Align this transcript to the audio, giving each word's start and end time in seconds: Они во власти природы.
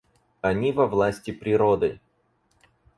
Они 0.41 0.71
во 0.71 0.87
власти 0.87 1.29
природы. 1.29 1.99